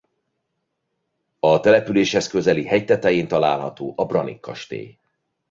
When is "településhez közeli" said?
1.59-2.65